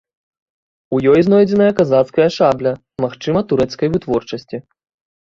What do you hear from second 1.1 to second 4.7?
ёй знойдзеная казацкая шабля, магчыма, турэцкай вытворчасці.